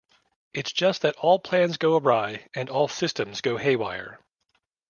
[0.55, 4.17] It’s just that all plans go awry and all systems go haywire.